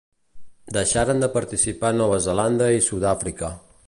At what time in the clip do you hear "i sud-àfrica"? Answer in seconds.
2.79-3.53